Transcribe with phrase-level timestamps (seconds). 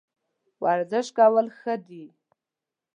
[0.63, 2.05] ورزش کول ښه دي